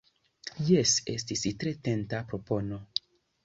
[0.69, 0.79] Ja
[1.17, 2.85] estis tre tenta propono!